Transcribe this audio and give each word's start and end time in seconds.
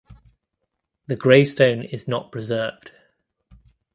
The 1.05 1.15
gravestone 1.15 1.83
is 1.83 2.07
not 2.07 2.31
preserved. 2.31 2.91